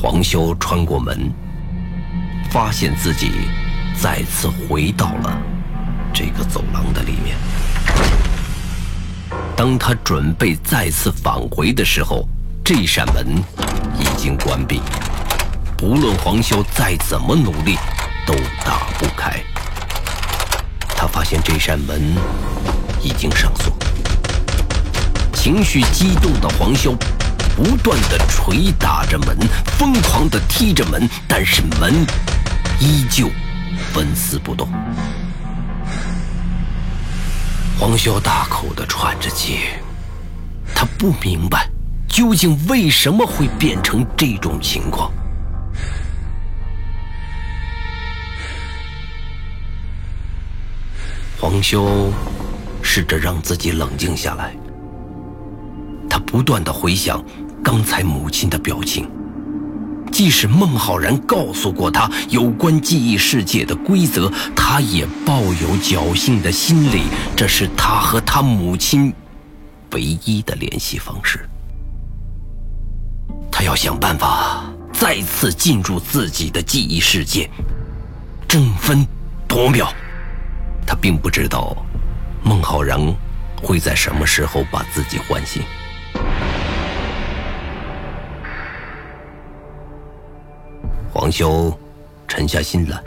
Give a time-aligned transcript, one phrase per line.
[0.00, 1.28] 黄修穿过门，
[2.52, 3.32] 发现自己
[4.00, 5.36] 再次回到了
[6.14, 7.36] 这个走廊的里面。
[9.56, 12.28] 当他准备再次返回的时候，
[12.64, 13.42] 这扇门
[13.98, 14.80] 已经关闭，
[15.76, 17.76] 不论黄修再怎么努力，
[18.24, 18.34] 都
[18.64, 19.42] 打不开。
[20.90, 22.00] 他发现这扇门
[23.02, 23.76] 已经上锁，
[25.34, 26.94] 情绪激动的黄修
[27.58, 29.36] 不断的捶打着门，
[29.76, 31.92] 疯狂的踢着门，但是门
[32.78, 33.28] 依旧
[33.96, 34.68] 纹丝不动。
[37.76, 39.58] 黄修大口的喘着气，
[40.72, 41.68] 他不明白
[42.06, 45.10] 究竟为什么会变成这种情况。
[51.40, 52.12] 黄修
[52.82, 54.54] 试着让自己冷静下来，
[56.08, 57.24] 他不断的回想
[57.62, 59.08] 刚才母亲的表情。
[60.10, 67.02] 即使孟浩然告诉过他有关记忆世界的规则，他也抱有侥幸的心理。
[67.36, 69.12] 这是他和他母亲
[69.92, 71.48] 唯一的联系方式。
[73.52, 77.48] 他要想办法再次进入自己的记忆世界，
[78.48, 79.06] 争分
[79.46, 79.92] 夺秒。
[80.86, 81.76] 他并不知道
[82.42, 82.98] 孟浩然
[83.62, 85.62] 会在什么时候把自己唤醒。
[91.28, 91.78] 黄修
[92.26, 92.98] 沉下心来，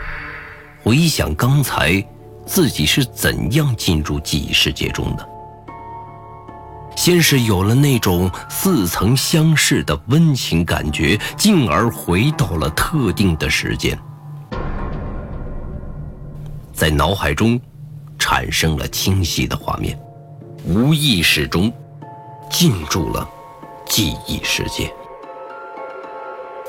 [0.84, 2.00] 回想刚才
[2.46, 5.28] 自己是怎样进入记忆世界中的。
[6.94, 13.98] 先是有了那种似曾相识的温情感觉，进而回到了特定的时间，
[16.72, 17.60] 在脑海中
[18.20, 19.98] 产生了清晰的画面，
[20.64, 21.72] 无意识中
[22.48, 23.28] 进入了
[23.84, 24.88] 记忆世界。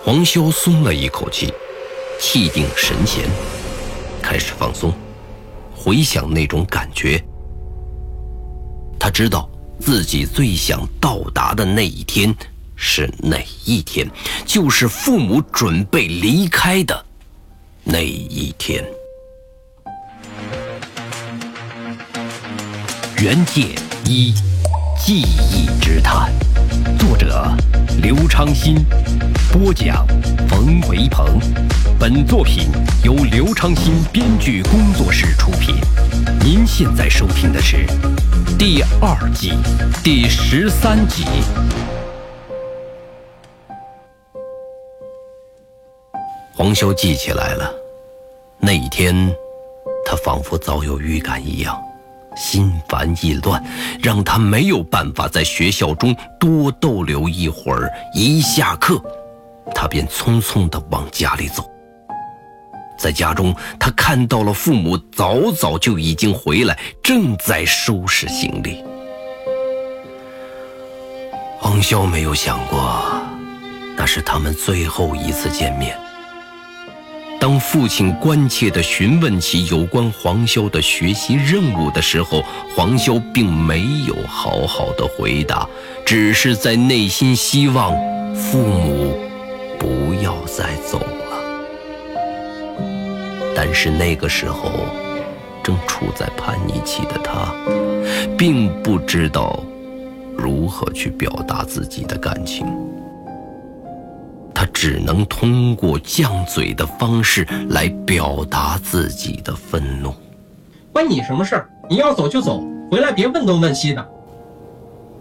[0.06, 1.54] 黄潇松了一口气，
[2.20, 3.24] 气定神闲，
[4.22, 4.94] 开始放松，
[5.74, 7.24] 回想那种感觉。
[9.00, 9.50] 他知道
[9.80, 12.36] 自己最想到达的那一天
[12.76, 14.06] 是哪一天，
[14.46, 17.06] 就是父母准备离开的
[17.86, 18.84] 那一天。
[23.22, 24.34] 原界一，
[25.00, 26.30] 记忆之谈，
[26.98, 27.52] 作者
[28.02, 28.86] 刘昌新。
[29.52, 30.04] 播讲
[30.50, 31.40] 冯维鹏，
[32.00, 32.68] 本作品
[33.04, 35.76] 由刘昌新编剧工作室出品。
[36.40, 37.86] 您现在收听的是
[38.58, 39.54] 第二季
[40.04, 41.24] 第十三集。
[46.56, 47.72] 黄修记起来了，
[48.58, 49.14] 那一天，
[50.04, 51.80] 他仿佛早有预感一样。
[52.36, 53.64] 心烦意乱，
[54.02, 57.92] 让他没有办法在学校中多逗留一会儿。
[58.14, 59.02] 一下课，
[59.74, 61.64] 他便匆匆地往家里走。
[62.98, 68.84] 在家中，他看到了父母早早就已经回来，正在收拾行李。
[71.60, 73.02] 黄潇没有想过，
[73.98, 75.98] 那是他们最后一次见面。
[77.44, 82.42] 当父亲关切地询问起有关黄潇的学习任务的时候，
[82.74, 85.68] 黄潇并没有好好的回答，
[86.06, 87.92] 只是在内心希望
[88.34, 89.20] 父母
[89.78, 92.80] 不要再走了。
[93.54, 94.72] 但是那个时候，
[95.62, 97.54] 正处在叛逆期的他，
[98.38, 99.62] 并不知道
[100.38, 102.66] 如何去表达自己的感情。
[104.64, 110.16] 他只能通过犟嘴的方式来表达自己的愤怒。
[110.94, 111.70] 关你什么事儿？
[111.90, 114.10] 你要走就走，回来别问东问西的。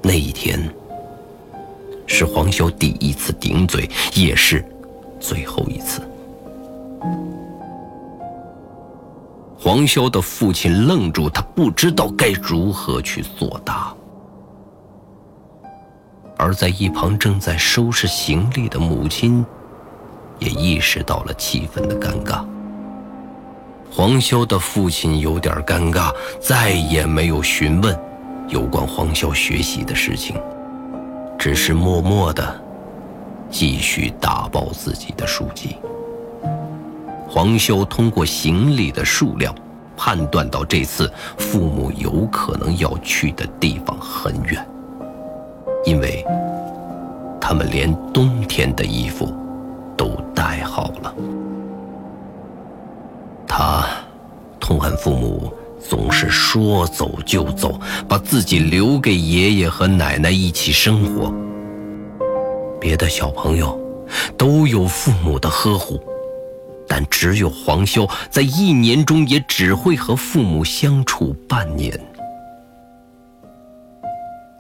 [0.01, 0.73] 那一天
[2.07, 4.65] 是黄潇第一次顶嘴，也是
[5.19, 6.01] 最后一次。
[9.59, 13.93] 黄潇的父亲愣住，他不知道该如何去作答。
[16.53, 19.43] 而在一旁正在收拾行李的母亲，
[20.39, 22.45] 也意识到了气氛的尴尬。
[23.91, 27.99] 黄潇的父亲有点尴尬，再也没有询问
[28.49, 30.37] 有关黄潇学习的事情，
[31.39, 32.63] 只是默默的
[33.51, 35.79] 继续打包自己的书籍。
[37.27, 39.55] 黄潇通过行李的数量，
[39.97, 44.63] 判断到这次父母有可能要去的地方很远。
[45.85, 46.25] 因为
[47.41, 49.33] 他们连冬天的衣服
[49.97, 51.15] 都带好了。
[53.47, 53.87] 他
[54.59, 61.33] 痛恨父母总是说走就走，把自己留给爷爷和奶奶一起生活。
[62.81, 63.79] 别的小朋友
[64.39, 66.01] 都有父母的呵护，
[66.89, 71.93] 但只有黄潇在一年中也只会和父母相处半年。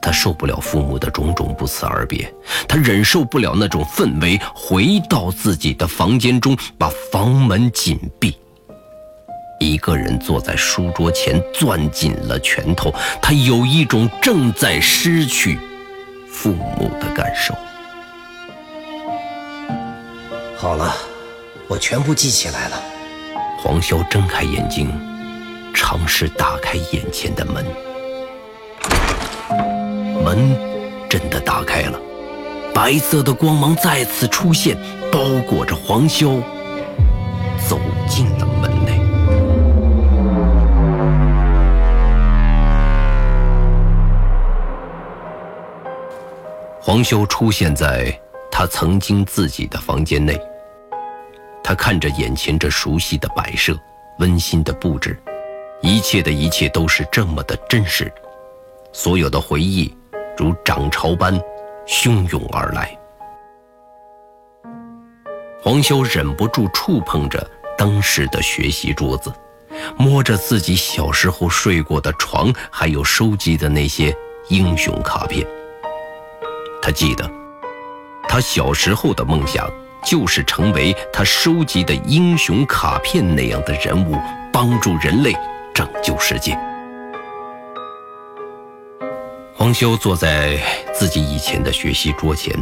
[0.02, 2.30] 他受不了父母的种种不辞而别，
[2.66, 8.36] 他忍受不了那种氛围，回到自己的房间中，把房门紧闭。
[9.60, 12.92] 一个人坐在书桌前，攥紧了拳头。
[13.22, 15.56] 他有一种正在失去
[16.28, 17.54] 父母的感受。
[20.56, 20.92] 好了，
[21.68, 22.82] 我全部记起来了。
[23.58, 24.90] 黄潇睁开眼睛，
[25.72, 27.64] 尝试打开眼前的门。
[30.22, 30.56] 门
[31.08, 32.00] 真的打开了，
[32.74, 34.76] 白色的光芒再次出现，
[35.10, 36.40] 包裹着黄潇，
[37.68, 37.78] 走
[38.08, 39.00] 进了门内。
[46.80, 48.16] 黄修出现在
[48.50, 50.38] 他曾经自己的房间内，
[51.62, 53.74] 他看着眼前这熟悉的摆设、
[54.18, 55.18] 温馨的布置，
[55.80, 58.12] 一切的一切都是这么的真实，
[58.92, 59.94] 所有的回忆
[60.42, 61.32] 如涨潮般
[61.86, 62.98] 汹涌而来。
[65.62, 67.48] 黄修忍不住触碰着
[67.78, 69.32] 当时的学习桌子，
[69.96, 74.12] 摸着自己小时候睡过的床，还有收集的那些
[74.48, 75.46] 英雄卡片。
[76.82, 77.30] 他记得，
[78.28, 79.70] 他小时候的梦想
[80.02, 84.18] 就是成为他收集的英雄卡片那样的人物，
[84.52, 85.32] 帮助人类
[85.72, 86.58] 拯救世界。
[89.62, 90.58] 黄修坐在
[90.92, 92.52] 自己以前的学习桌前，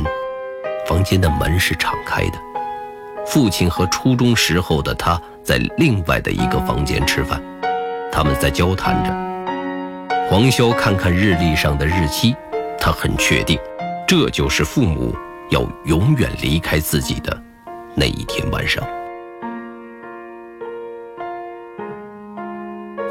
[0.87, 2.35] 房间的门是敞开的。
[3.27, 7.43] 父亲和初中时候的他在另外的一个房间吃饭，
[8.13, 9.11] 他们在交谈着。
[10.29, 12.37] 黄修看看日历上的日期，
[12.79, 13.59] 他很确定。
[14.07, 15.17] 这就是父母
[15.49, 17.43] 要永远离开自己的
[17.95, 18.87] 那一天晚上。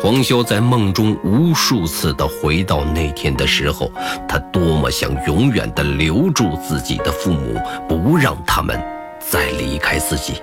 [0.01, 3.91] 黄潇在梦中无数次的回到那天的时候，
[4.29, 8.81] 他多么想永远的留住自己的父母，不让他们
[9.19, 10.41] 再离开自己。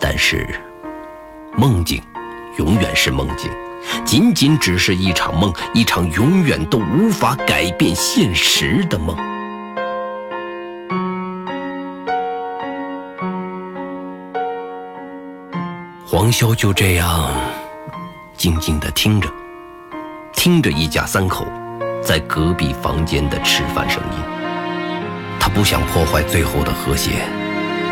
[0.00, 0.44] 但是，
[1.56, 2.02] 梦境
[2.58, 3.48] 永远是梦境。
[4.04, 9.16] 仅仅只是一场梦，一场永远都无法改变现实的梦。
[16.04, 17.32] 黄潇就这样
[18.42, 19.28] 静静地听着，
[20.32, 21.46] 听着一家三口
[22.02, 24.18] 在隔壁房间的吃饭声音。
[25.38, 27.22] 他不想破坏最后的和谐，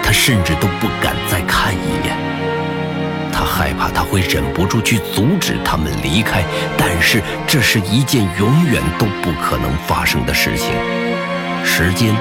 [0.03, 2.17] 他甚至都不敢再看一眼。
[3.33, 6.43] 他害怕他会忍不住去阻止他们离开，
[6.77, 10.73] 但是这是一件永远都不可能发生的事情。
[11.65, 12.13] 时间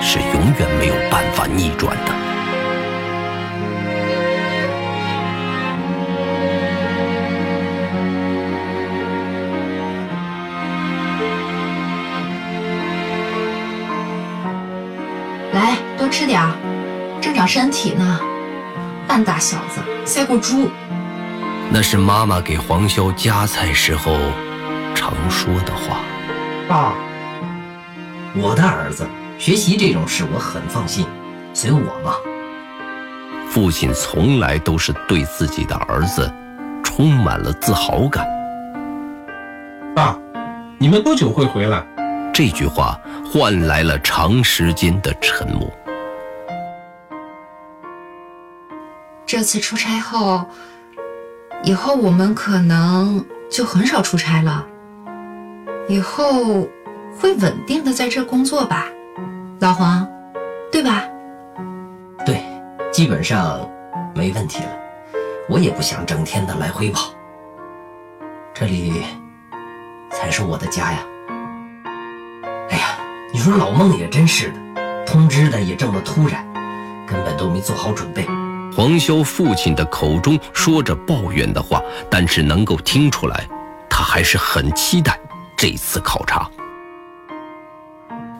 [0.00, 2.17] 是永远没有办法逆转的。
[16.18, 16.52] 吃点儿，
[17.20, 18.18] 正长身体呢。
[19.06, 19.80] 半大小子。
[20.04, 20.68] 赛过猪，
[21.70, 24.18] 那是妈妈给黄潇夹菜时候
[24.96, 26.00] 常说的话。
[26.68, 26.92] 爸，
[28.34, 29.06] 我的儿子
[29.38, 31.06] 学习这种事我很放心，
[31.54, 32.14] 随我嘛。
[33.48, 36.28] 父亲从来都是对自己的儿子
[36.82, 38.26] 充满了自豪感。
[39.94, 40.18] 爸，
[40.78, 41.80] 你们多久会回来？
[42.34, 45.72] 这句话换来了长时间的沉默。
[49.28, 50.42] 这次出差后，
[51.62, 54.66] 以后我们可能就很少出差了。
[55.86, 56.66] 以后
[57.20, 58.86] 会稳定的在这工作吧，
[59.60, 60.08] 老黄，
[60.72, 61.04] 对吧？
[62.24, 62.42] 对，
[62.90, 63.68] 基本上
[64.14, 64.70] 没问题了。
[65.46, 67.10] 我也不想整天的来回跑，
[68.54, 69.02] 这里
[70.10, 71.00] 才是我的家呀。
[72.70, 72.98] 哎呀，
[73.30, 76.42] 你说老孟也真是的，通知的也这么突然，
[77.06, 78.26] 根本都没做好准备。
[78.78, 83.44] 黄潇父亲的口中说着抱怨的话，但是能够听出来，
[83.90, 85.18] 他还是很期待
[85.56, 86.48] 这次考察。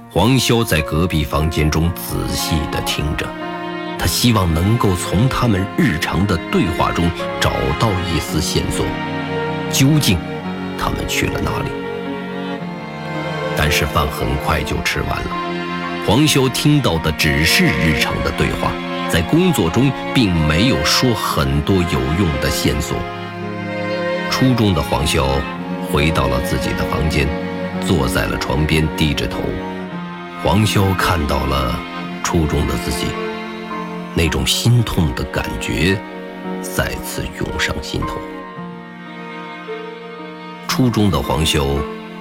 [0.09, 3.27] 黄潇在隔壁房间中仔细地听着，
[3.99, 8.87] 他希望能够从他们日常的对话中找到一丝线索，
[9.73, 10.17] 究竟
[10.79, 11.71] 他们去了哪里？
[13.57, 18.71] 但是饭很快就吃完了，黄潇听到的只是日常的对话。
[19.11, 22.97] 在工作中，并没有说很多有用的线索。
[24.31, 25.27] 初中的黄潇
[25.91, 27.27] 回到了自己的房间，
[27.87, 29.41] 坐在了床边，低着头。
[30.43, 31.79] 黄潇看到了
[32.23, 33.07] 初中的自己，
[34.15, 35.99] 那种心痛的感觉
[36.63, 38.19] 再次涌上心头。
[40.69, 41.67] 初中的黄潇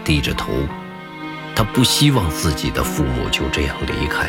[0.03, 0.51] 低着头，
[1.55, 4.27] 他不希望自己的父母就这样离开，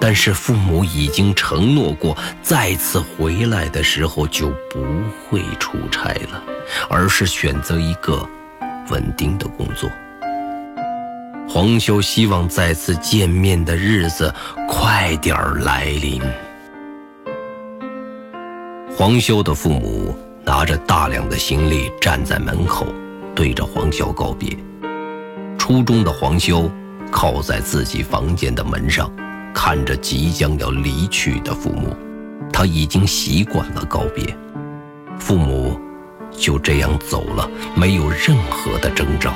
[0.00, 4.84] 但是父母已经承诺过，再次回来的时候就不
[5.28, 6.42] 会出差了，
[6.88, 8.24] 而是选择一个
[8.90, 9.90] 稳定的工作。
[11.48, 14.32] 黄修希望再次见面的日子
[14.68, 16.20] 快点儿来临。
[18.96, 22.86] 黄修的父母拿着大量的行李站在门口，
[23.34, 24.56] 对着黄潇告别。
[25.58, 26.70] 初中的黄修
[27.10, 29.10] 靠在自己房间的门上，
[29.58, 31.96] 看着即将要离去的父母，
[32.52, 34.36] 他已经习惯了告别。
[35.18, 35.80] 父母
[36.30, 39.32] 就这样走了，没有任何的征兆。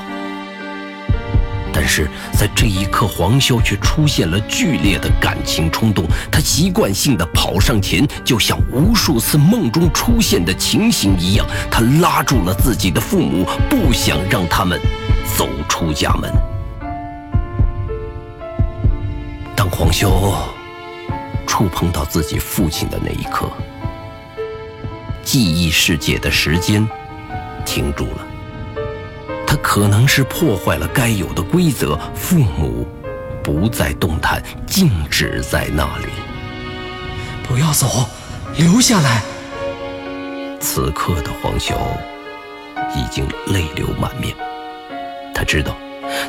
[1.73, 6.05] 但是在这一刻，黄潇却出现了剧烈的感情冲动。
[6.31, 14.79] 他习惯性的跑上前，就像无数次梦中出现的情形一样，他拉住了自己的父母，不想让他们
[15.35, 16.31] 走出家门。
[19.61, 20.09] 当黄潇
[21.47, 23.47] 触碰到自己父亲的那一刻，
[25.23, 26.89] 记忆世界的时间
[27.67, 28.27] 停住了。
[29.47, 32.89] 他可能是破坏了该有的规则，父母
[33.45, 36.07] 不再动弹，静止在那里。
[37.47, 38.09] 不要走，
[38.57, 39.21] 留下来。
[40.59, 41.75] 此刻的黄潇
[42.97, 44.35] 已经泪流满面，
[45.35, 45.77] 他知道，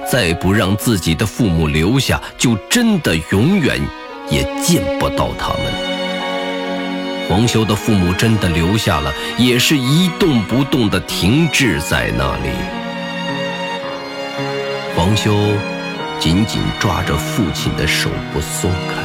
[0.09, 3.79] 再不让自己的父母留下，就真的永远
[4.29, 5.73] 也见不到他们。
[7.29, 12.49] 黄修的父母真的留下了，也是一动不动地停滞在那里。
[14.95, 15.33] 黄修
[16.19, 19.01] 紧紧抓着父亲的手不松开。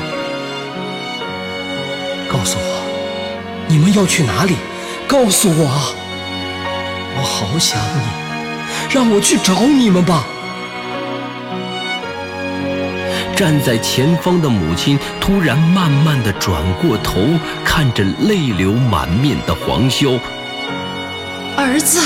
[2.29, 4.55] 告诉我，你们要去哪里？
[5.07, 5.95] 告诉我，
[7.17, 8.03] 我好想你，
[8.93, 10.27] 让我去找你们吧。
[13.37, 17.21] 站在前方的母亲突然慢慢的转过头，
[17.63, 20.19] 看着泪流满面的黄潇。
[21.55, 22.01] 儿子。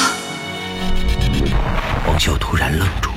[2.04, 3.10] 黄潇突然愣住。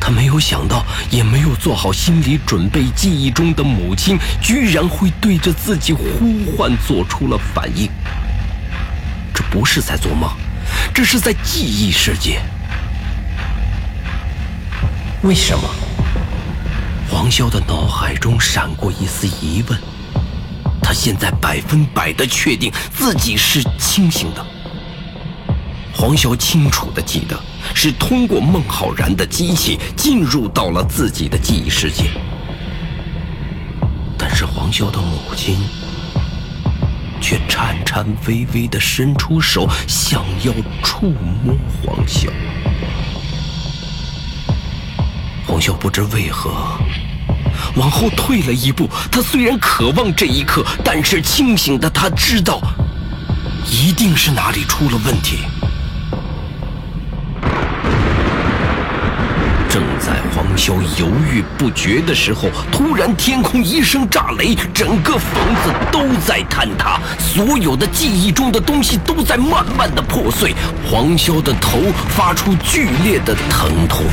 [0.00, 7.88] 他没有想到，也没有做好心理准备，记忆中的母亲居然会对着自己呼唤，做出了反应。
[9.32, 10.28] 这不是在做梦，
[10.92, 12.40] 这是在记忆世界。
[15.22, 15.62] 为什么？
[17.10, 19.78] 黄潇的脑海中闪过一丝疑问。
[20.82, 24.46] 他现在百分百的确定自己是清醒的。
[25.92, 27.38] 黄潇清楚的记得。
[27.74, 32.10] 是通过孟浩然的机器进入到了自己的记忆世界，
[34.18, 35.56] 但是黄潇的母亲
[37.20, 40.52] 却颤颤巍巍的伸出手，想要
[40.82, 41.10] 触
[41.44, 42.28] 摸黄潇。
[45.46, 46.50] 黄潇不知为何
[47.76, 52.60] 往后退了一步，他虽然渴望这一刻，但是清醒的他知道，
[53.66, 55.38] 一定是哪里出了问题。
[59.68, 70.56] 正在黄潇犹豫不决的时候，突然天空一声炸雷，整个房子都在坍塌，所有的记忆中的东西都在慢慢的破碎。
[70.90, 74.04] 黄潇的头发出剧烈的疼痛。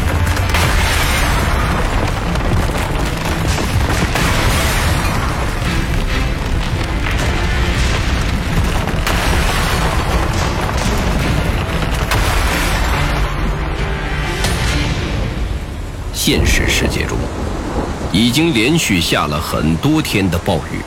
[16.29, 17.17] 现实世界中，
[18.12, 20.81] 已经连续下了很多天的暴雨，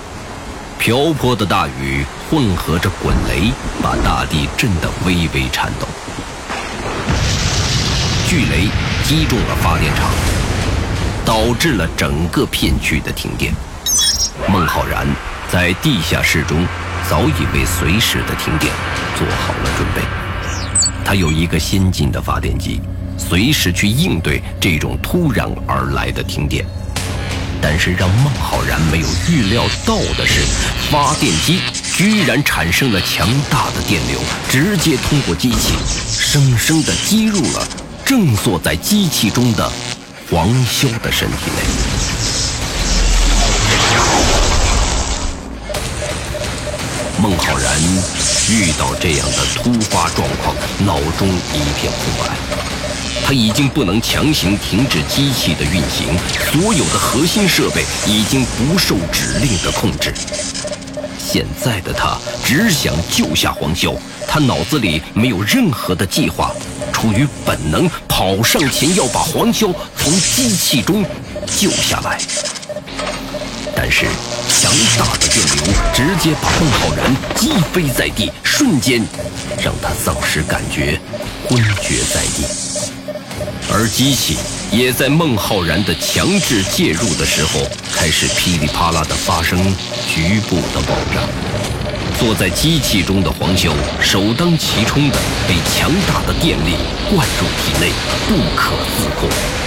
[0.79, 3.51] 瓢泼的大雨混合着滚雷，
[3.83, 5.89] 把大地震得微微颤抖。
[8.29, 8.69] 巨雷
[9.03, 10.11] 击中了发电厂，
[11.25, 13.55] 导致了整个片区的停电。
[14.47, 15.07] 孟浩然
[15.51, 16.67] 在地下室中
[17.09, 18.71] 早已为随时的停电
[19.17, 20.03] 做好了准备，
[21.03, 22.83] 他有一个先进的发电机。
[23.29, 26.65] 随时去应对这种突然而来的停电，
[27.61, 30.41] 但是让孟浩然没有预料到的是，
[30.91, 31.61] 发电机
[31.97, 34.19] 居然产生了强大的电流，
[34.51, 35.75] 直接通过机器，
[36.09, 37.69] 生生的击入了
[38.05, 39.71] 正坐在机器中的
[40.31, 41.63] 黄修的身体内。
[47.23, 47.79] 孟浩然
[48.49, 52.70] 遇到这样的突发状况，脑中一片空白。
[53.31, 56.19] 他已经不能强行停止机器的运行，
[56.51, 60.13] 所有的核心设备已经不受指令的控制。
[61.17, 63.95] 现在的他只想救下黄潇，
[64.27, 66.51] 他脑子里没有任何的计划，
[66.93, 71.05] 出于本能跑上前要把黄潇从机器中
[71.57, 72.19] 救下来。
[73.77, 74.07] 但是
[74.49, 79.01] 强大的电流直接把孟浩然击飞在地，瞬间
[79.63, 80.99] 让他丧失感觉，
[81.49, 83.00] 昏厥在地。
[83.73, 84.37] 而机器
[84.71, 87.61] 也在孟浩然的强制介入的时候，
[87.95, 89.59] 开始噼里啪啦的发生
[90.07, 91.23] 局部的爆炸。
[92.19, 95.17] 坐在机器中的黄修首当其冲的
[95.49, 96.75] 被强大的电力
[97.09, 97.93] 灌入体内，
[98.29, 99.60] 不可自控。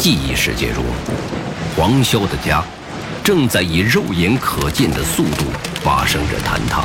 [0.00, 0.82] 记忆世界中，
[1.76, 2.64] 黄潇的家
[3.22, 5.44] 正在以肉眼可见的速度
[5.84, 6.80] 发生着坍塌。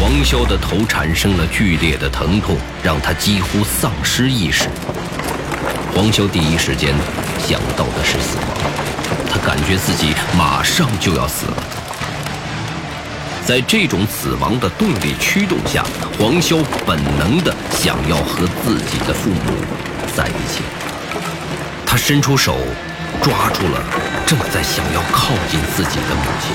[0.00, 4.70] 黄潇的头产生了剧烈的疼痛，让他几乎丧失意识。
[5.94, 6.94] 黄潇第一时间
[7.46, 8.46] 想到的是死亡，
[9.30, 11.71] 他感觉自己马上就要死了。
[13.44, 15.84] 在这种死亡的动力驱动下，
[16.16, 19.52] 黄潇本能的想要和自己的父母
[20.16, 20.62] 在一起。
[21.84, 22.56] 他伸出手，
[23.20, 23.82] 抓住了
[24.24, 26.54] 正在想要靠近自己的母亲。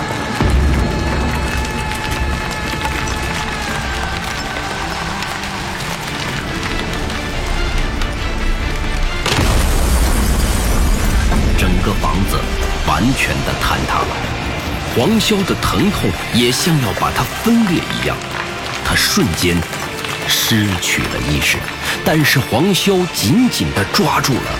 [11.58, 12.38] 整个房子
[12.88, 14.37] 完全的坍塌了。
[14.98, 18.18] 黄潇的疼痛也像要把他分裂一样，
[18.84, 19.56] 他瞬间
[20.28, 21.60] 失去了意识。
[22.04, 24.60] 但是黄潇紧紧地抓住了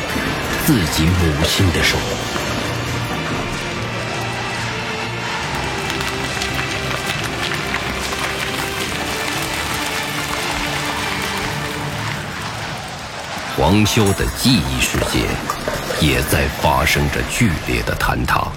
[0.64, 1.98] 自己母亲的手。
[13.58, 15.26] 黄潇的记忆世界
[16.00, 18.48] 也在发生着剧烈的坍塌。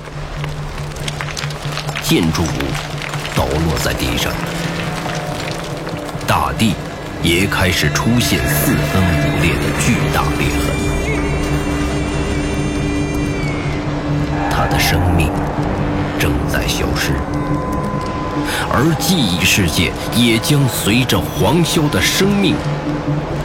[2.11, 2.47] 建筑物
[3.37, 4.33] 倒落在地上，
[6.27, 6.75] 大地
[7.23, 10.75] 也开始出现四分五裂的巨大裂痕。
[14.51, 15.31] 他的生命
[16.19, 17.13] 正在消失，
[18.73, 22.57] 而记忆世界也将随着黄潇的生命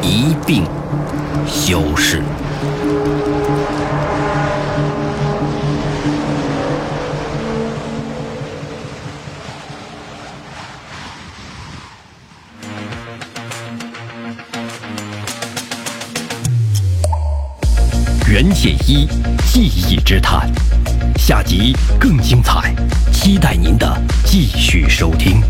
[0.01, 0.63] 一并
[1.45, 2.23] 消失。
[18.35, 19.07] 袁解一
[19.47, 20.51] 记忆之谈，
[21.17, 22.75] 下集更精彩，
[23.09, 25.41] 期待您的继续收听。